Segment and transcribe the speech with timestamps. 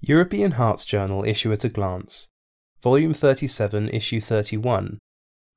[0.00, 2.28] European Hearts Journal Issue at a Glance,
[2.80, 4.98] Volume 37, Issue 31,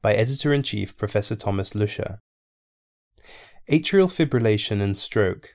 [0.02, 2.18] by Editor in Chief Professor Thomas Lüscher.
[3.70, 5.54] Atrial fibrillation and stroke,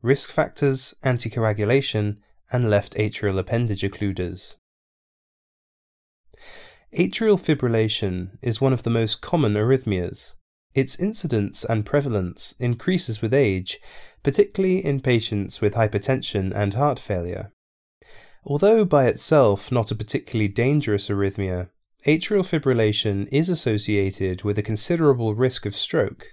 [0.00, 2.16] risk factors, anticoagulation,
[2.50, 4.56] and left atrial appendage occluders.
[6.96, 10.36] Atrial fibrillation is one of the most common arrhythmias.
[10.74, 13.78] Its incidence and prevalence increases with age,
[14.22, 17.52] particularly in patients with hypertension and heart failure.
[18.44, 21.70] Although by itself not a particularly dangerous arrhythmia,
[22.06, 26.32] atrial fibrillation is associated with a considerable risk of stroke.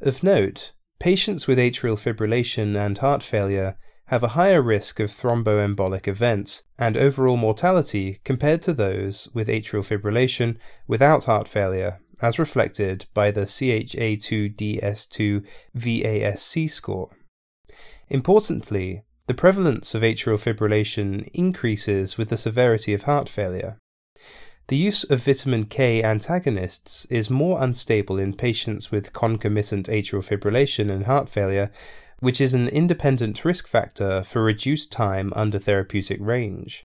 [0.00, 6.06] Of note, patients with atrial fibrillation and heart failure have a higher risk of thromboembolic
[6.06, 13.06] events and overall mortality compared to those with atrial fibrillation without heart failure, as reflected
[13.14, 15.44] by the CHA2DS2
[15.74, 17.10] VASC score.
[18.08, 23.76] Importantly, the prevalence of atrial fibrillation increases with the severity of heart failure.
[24.68, 30.90] The use of vitamin K antagonists is more unstable in patients with concomitant atrial fibrillation
[30.90, 31.70] and heart failure,
[32.20, 36.84] which is an independent risk factor for reduced time under therapeutic range.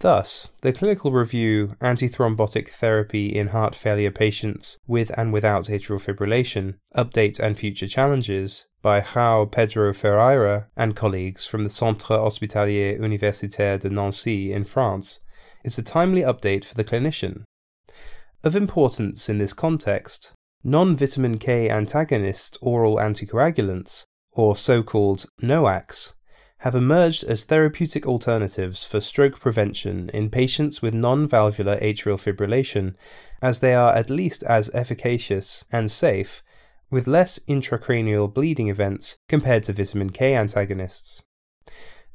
[0.00, 6.76] Thus, the clinical review Antithrombotic Therapy in Heart Failure Patients with and Without Atrial Fibrillation
[6.96, 13.76] Update and Future Challenges by João Pedro Ferreira and colleagues from the Centre Hospitalier Universitaire
[13.76, 15.20] de Nancy in France
[15.64, 17.42] is a timely update for the clinician.
[18.42, 20.32] Of importance in this context,
[20.64, 26.14] non vitamin K antagonist oral anticoagulants, or so called NOACs,
[26.60, 32.94] have emerged as therapeutic alternatives for stroke prevention in patients with non valvular atrial fibrillation,
[33.40, 36.42] as they are at least as efficacious and safe,
[36.90, 41.24] with less intracranial bleeding events compared to vitamin K antagonists.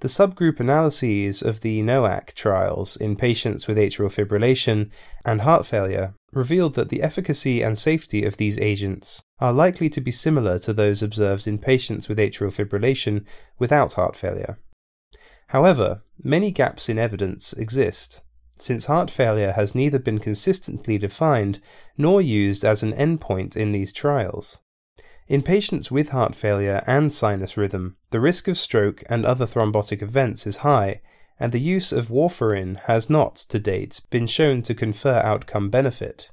[0.01, 4.91] The subgroup analyses of the NOAC trials in patients with atrial fibrillation
[5.25, 10.01] and heart failure revealed that the efficacy and safety of these agents are likely to
[10.01, 13.25] be similar to those observed in patients with atrial fibrillation
[13.57, 14.59] without heart failure.
[15.47, 18.21] However, many gaps in evidence exist,
[18.57, 21.59] since heart failure has neither been consistently defined
[21.97, 24.61] nor used as an endpoint in these trials.
[25.27, 30.03] In patients with heart failure and sinus rhythm, the risk of stroke and other thrombotic
[30.03, 31.01] events is high,
[31.39, 36.31] and the use of warfarin has not, to date, been shown to confer outcome benefit.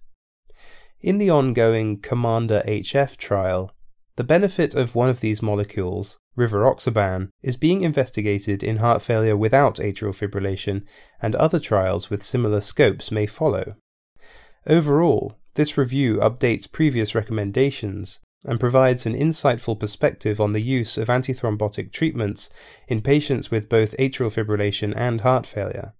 [1.00, 3.72] In the ongoing Commander HF trial,
[4.16, 9.76] the benefit of one of these molecules, rivaroxaban, is being investigated in heart failure without
[9.76, 10.84] atrial fibrillation,
[11.20, 13.76] and other trials with similar scopes may follow.
[14.66, 21.08] Overall, this review updates previous recommendations and provides an insightful perspective on the use of
[21.08, 22.50] antithrombotic treatments
[22.88, 25.94] in patients with both atrial fibrillation and heart failure,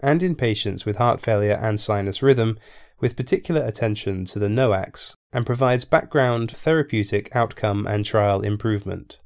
[0.00, 2.58] and in patients with heart failure and sinus rhythm,
[3.00, 9.18] with particular attention to the NOACs, and provides background therapeutic outcome and trial improvement.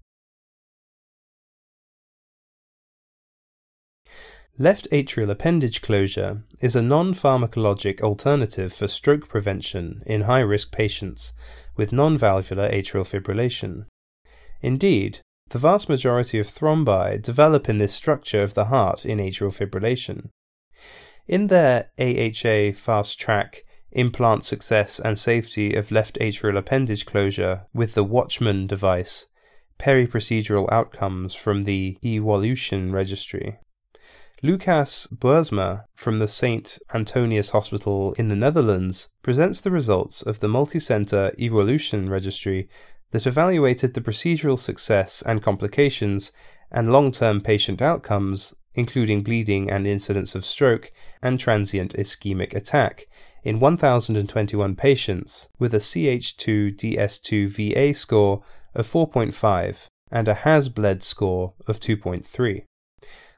[4.62, 10.70] Left atrial appendage closure is a non pharmacologic alternative for stroke prevention in high risk
[10.70, 11.32] patients
[11.76, 13.86] with non valvular atrial fibrillation.
[14.60, 15.18] Indeed,
[15.48, 20.28] the vast majority of thrombi develop in this structure of the heart in atrial fibrillation.
[21.26, 27.94] In their AHA fast track implant success and safety of left atrial appendage closure with
[27.94, 29.26] the Watchman device,
[29.78, 33.58] peri-procedural outcomes from the EWOLUTION registry.
[34.44, 36.80] Lucas Boersma from the St.
[36.92, 42.68] Antonius Hospital in the Netherlands presents the results of the multi-center EWOLUTION registry
[43.12, 46.32] that evaluated the procedural success and complications
[46.72, 50.90] and long-term patient outcomes, including bleeding and incidence of stroke
[51.22, 53.06] and transient ischemic attack,
[53.44, 58.42] in 1,021 patients with a CH2DS2VA score
[58.74, 62.64] of 4.5 and a HAS-BLED score of 2.3.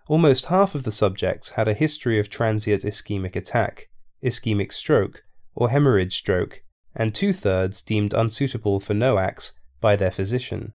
[0.07, 3.89] Almost half of the subjects had a history of transient ischemic attack,
[4.23, 5.25] ischemic stroke,
[5.55, 6.63] or hemorrhage stroke,
[6.95, 10.75] and two thirds deemed unsuitable for NOACs by their physician.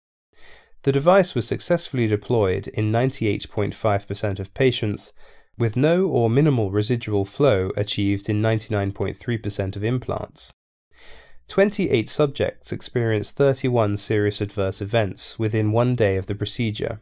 [0.84, 5.12] The device was successfully deployed in 98.5% of patients,
[5.58, 10.54] with no or minimal residual flow achieved in 99.3% of implants.
[11.48, 17.00] 28 subjects experienced 31 serious adverse events within one day of the procedure,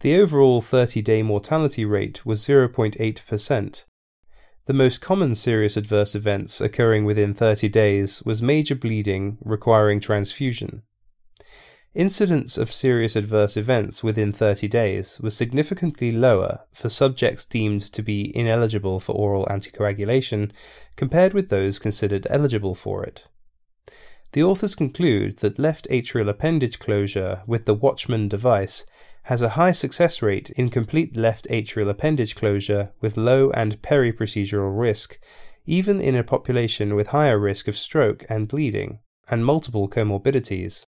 [0.00, 3.84] the overall 30 day mortality rate was 0.8%.
[4.66, 10.82] The most common serious adverse events occurring within 30 days was major bleeding requiring transfusion.
[11.94, 18.02] Incidence of serious adverse events within 30 days was significantly lower for subjects deemed to
[18.02, 20.50] be ineligible for oral anticoagulation
[20.96, 23.28] compared with those considered eligible for it.
[24.32, 28.84] The authors conclude that left atrial appendage closure with the Watchman device
[29.26, 34.78] has a high success rate in complete left atrial appendage closure with low and peri-procedural
[34.78, 35.18] risk,
[35.66, 40.86] even in a population with higher risk of stroke and bleeding, and multiple comorbidities.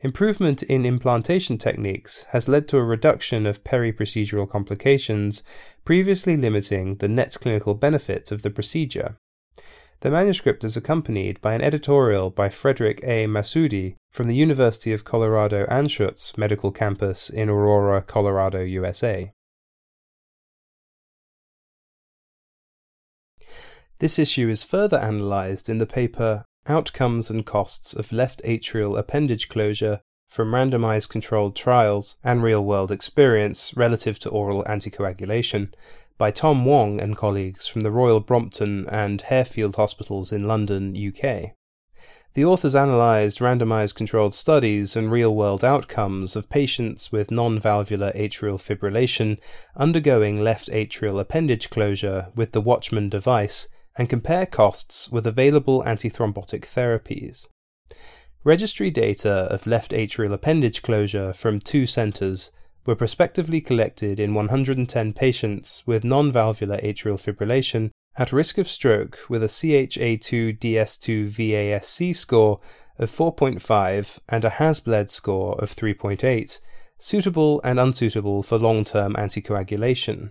[0.00, 5.42] Improvement in implantation techniques has led to a reduction of peri-procedural complications,
[5.84, 9.18] previously limiting the net clinical benefit of the procedure.
[10.02, 13.28] The manuscript is accompanied by an editorial by Frederick A.
[13.28, 19.32] Masoudi from the University of Colorado Anschutz Medical Campus in Aurora, Colorado, USA.
[24.00, 29.48] This issue is further analysed in the paper Outcomes and Costs of Left Atrial Appendage
[29.48, 35.72] Closure from Randomized Controlled Trials and Real World Experience Relative to Oral Anticoagulation
[36.22, 41.50] by Tom Wong and colleagues from the Royal Brompton and Harefield Hospitals in London, UK.
[42.34, 48.12] The authors analysed randomized controlled studies and real world outcomes of patients with non valvular
[48.12, 49.40] atrial fibrillation
[49.74, 53.66] undergoing left atrial appendage closure with the Watchman device
[53.98, 57.48] and compare costs with available antithrombotic therapies.
[58.44, 62.52] Registry data of left atrial appendage closure from two centres
[62.84, 69.20] were prospectively collected in 110 patients with non valvular atrial fibrillation at risk of stroke
[69.28, 72.60] with a CHA2 DS2 VASC score
[72.98, 76.60] of 4.5 and a HAS-BLED score of 3.8,
[76.98, 80.30] suitable and unsuitable for long term anticoagulation.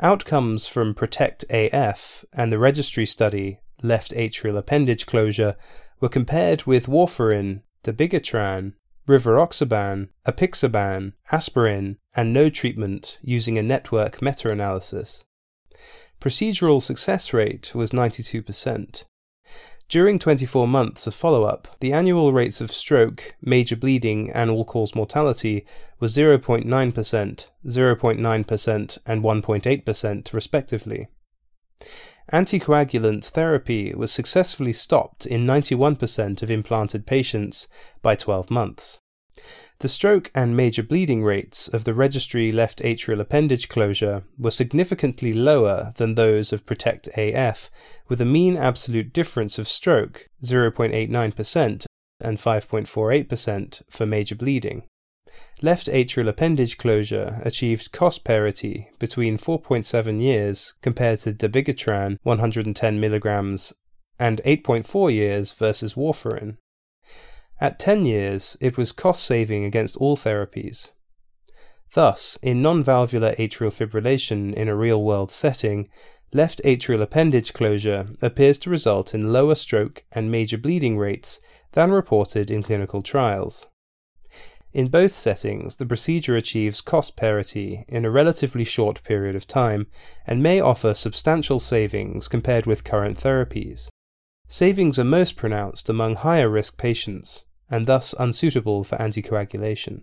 [0.00, 5.56] Outcomes from PROTECT AF and the registry study left atrial appendage closure
[6.00, 8.74] were compared with warfarin, dabigatran,
[9.06, 15.24] rivaroxaban, apixaban, aspirin, and no treatment using a network meta analysis.
[16.20, 19.04] Procedural success rate was 92%.
[19.88, 24.64] During 24 months of follow up, the annual rates of stroke, major bleeding, and all
[24.64, 25.64] cause mortality
[26.00, 31.06] were 0.9%, 0.9%, and 1.8%, respectively.
[32.32, 37.68] Anticoagulant therapy was successfully stopped in 91% of implanted patients
[38.02, 39.00] by 12 months.
[39.80, 45.32] The stroke and major bleeding rates of the registry left atrial appendage closure were significantly
[45.34, 47.70] lower than those of Protect AF,
[48.08, 51.84] with a mean absolute difference of stroke 0.89%
[52.20, 54.84] and 5.48% for major bleeding.
[55.62, 63.72] Left atrial appendage closure achieved cost parity between 4.7 years compared to dabigatran 110 mg
[64.18, 66.58] and 8.4 years versus warfarin.
[67.60, 70.92] At 10 years, it was cost saving against all therapies.
[71.94, 75.88] Thus, in non valvular atrial fibrillation in a real world setting,
[76.34, 81.40] left atrial appendage closure appears to result in lower stroke and major bleeding rates
[81.72, 83.68] than reported in clinical trials.
[84.76, 89.86] In both settings, the procedure achieves cost parity in a relatively short period of time
[90.26, 93.88] and may offer substantial savings compared with current therapies.
[94.48, 100.02] Savings are most pronounced among higher risk patients, and thus unsuitable for anticoagulation.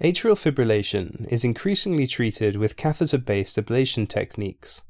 [0.00, 4.82] Atrial fibrillation is increasingly treated with catheter based ablation techniques.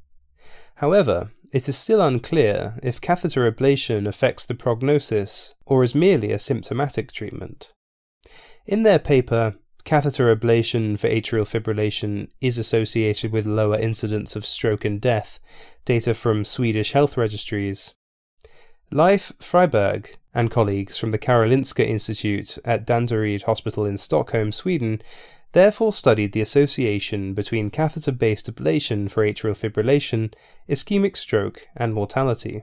[0.75, 6.39] However, it is still unclear if catheter ablation affects the prognosis or is merely a
[6.39, 7.71] symptomatic treatment.
[8.65, 14.83] In their paper, Catheter ablation for atrial fibrillation is associated with lower incidence of stroke
[14.83, 15.39] and death,
[15.85, 17.93] data from Swedish health registries.
[18.89, 25.03] Leif Friberg and colleagues from the Karolinska Institute at Danderyd Hospital in Stockholm, Sweden,
[25.55, 30.33] therefore studied the association between catheter based ablation for atrial fibrillation,
[30.67, 32.61] ischemic stroke, and mortality.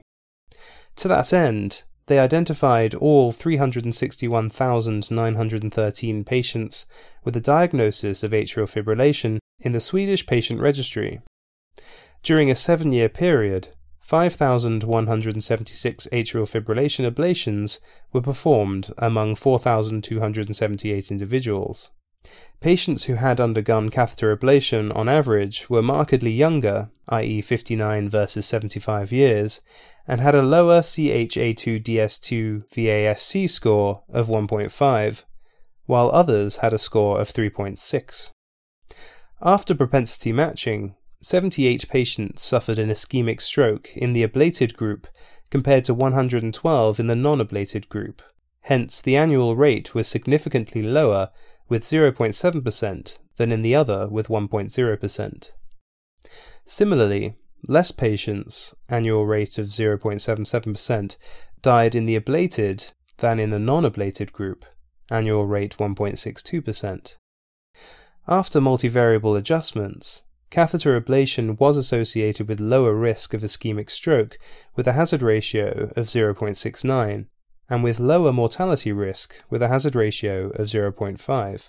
[0.97, 6.85] To that end, they identified all 361,913 patients
[7.23, 11.19] with a diagnosis of atrial fibrillation in the Swedish patient registry.
[12.21, 13.69] During a seven year period,
[14.01, 17.79] 5,176 atrial fibrillation ablations
[18.11, 21.89] were performed among 4,278 individuals.
[22.61, 29.11] Patients who had undergone catheter ablation on average were markedly younger, i.e., 59 versus 75
[29.11, 29.61] years,
[30.07, 35.23] and had a lower CHA2DS2 VASC score of 1.5,
[35.85, 38.31] while others had a score of 3.6.
[39.41, 45.07] After propensity matching, 78 patients suffered an ischemic stroke in the ablated group
[45.49, 48.21] compared to 112 in the non ablated group.
[48.61, 51.29] Hence, the annual rate was significantly lower
[51.73, 55.51] with 0.7% than in the other with 1.0%.
[56.65, 57.35] Similarly,
[57.67, 61.17] less patients, annual rate of 0.77%,
[61.63, 64.65] died in the ablated than in the non ablated group,
[65.09, 67.15] annual rate 1.62%.
[68.27, 74.37] After multivariable adjustments, catheter ablation was associated with lower risk of ischemic stroke
[74.75, 77.25] with a hazard ratio of 0.69
[77.69, 81.67] and with lower mortality risk with a hazard ratio of 0.5.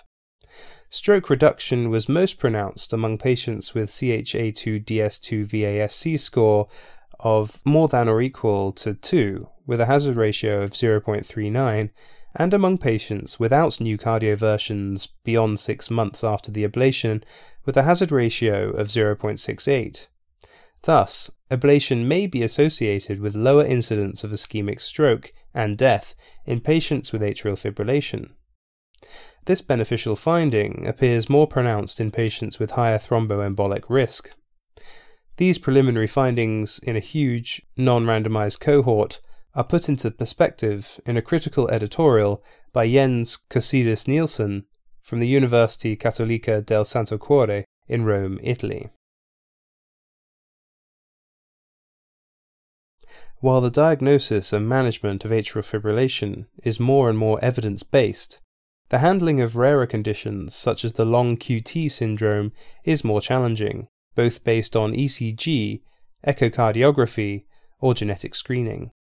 [0.89, 6.69] Stroke reduction was most pronounced among patients with CHA2DS2 VASC score
[7.21, 11.91] of more than or equal to 2, with a hazard ratio of 0.39,
[12.37, 17.23] and among patients without new cardioversions beyond 6 months after the ablation,
[17.65, 20.09] with a hazard ratio of 0.68.
[20.83, 27.13] Thus, ablation may be associated with lower incidence of ischemic stroke and death in patients
[27.13, 28.31] with atrial fibrillation.
[29.47, 34.31] This beneficial finding appears more pronounced in patients with higher thromboembolic risk.
[35.37, 39.21] These preliminary findings in a huge, non randomized cohort
[39.55, 42.43] are put into perspective in a critical editorial
[42.73, 44.65] by Jens Cosedis Nielsen
[45.03, 48.91] from the University Cattolica del Santo Cuore in Rome, Italy.
[53.45, 58.41] While the diagnosis and management of atrial fibrillation is more and more evidence based,
[58.89, 62.53] the handling of rarer conditions, such as the long QT syndrome,
[62.85, 65.83] is more challenging, both based on ECG,
[66.27, 67.45] echocardiography,
[67.81, 68.93] or genetic screening.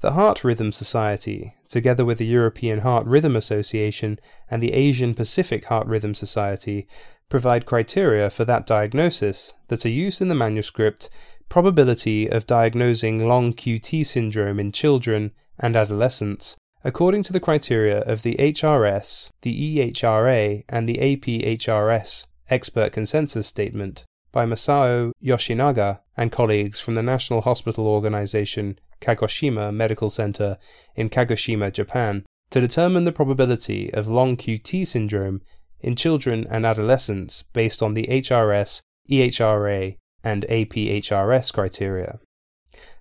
[0.00, 4.18] The Heart Rhythm Society, together with the European Heart Rhythm Association
[4.50, 6.88] and the Asian Pacific Heart Rhythm Society,
[7.32, 11.08] provide criteria for that diagnosis that are used in the manuscript
[11.48, 18.20] Probability of Diagnosing Long QT Syndrome in Children and Adolescents according to the criteria of
[18.20, 26.80] the HRS, the EHRA, and the APHRS expert consensus statement by Masao Yoshinaga and colleagues
[26.80, 30.58] from the National Hospital Organization Kagoshima Medical Center
[30.94, 35.40] in Kagoshima, Japan, to determine the probability of long QT syndrome
[35.82, 42.20] in children and adolescents based on the HRS, EHRA, and APHRS criteria.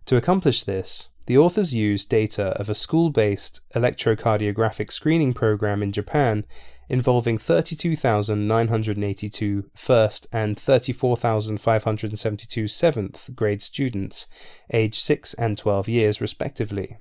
[0.06, 5.92] To accomplish this, the authors used data of a school based electrocardiographic screening program in
[5.92, 6.46] Japan
[6.90, 14.28] involving 32,982 first and 34,572 seventh grade students,
[14.74, 16.98] aged 6 and 12 years respectively.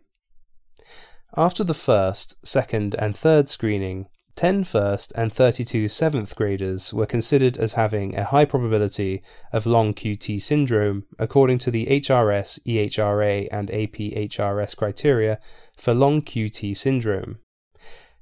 [1.36, 4.06] After the first, second, and third screening,
[4.36, 9.22] 10 first and 32 seventh graders were considered as having a high probability
[9.52, 15.38] of long QT syndrome according to the HRS, EHRA, and APHRS criteria
[15.76, 17.38] for long QT syndrome.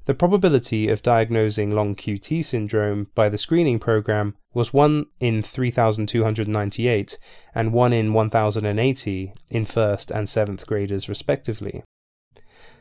[0.09, 7.19] The probability of diagnosing long QT syndrome by the screening program was 1 in 3,298
[7.55, 11.85] and 1 in 1,080 in first and seventh graders, respectively.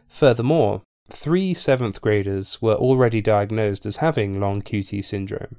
[0.07, 5.57] Furthermore, Three seventh graders were already diagnosed as having long QT syndrome.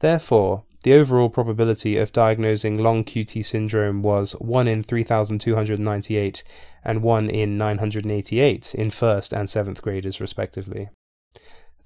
[0.00, 6.44] Therefore, the overall probability of diagnosing long QT syndrome was 1 in 3,298
[6.84, 10.88] and 1 in 988 in first and seventh graders, respectively.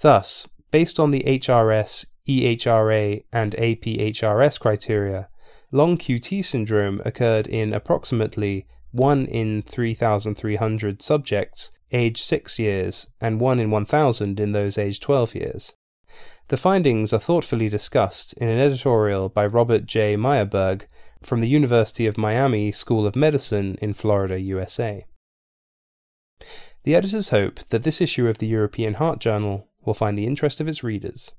[0.00, 5.28] Thus, based on the HRS, EHRA, and APHRS criteria,
[5.72, 13.60] long QT syndrome occurred in approximately 1 in 3,300 subjects aged 6 years and 1
[13.60, 15.74] in 1,000 in those aged 12 years.
[16.48, 20.16] The findings are thoughtfully discussed in an editorial by Robert J.
[20.16, 20.82] Myerburg
[21.22, 25.06] from the University of Miami School of Medicine in Florida, USA.
[26.82, 30.60] The editors hope that this issue of the European Heart Journal will find the interest
[30.60, 31.30] of its readers.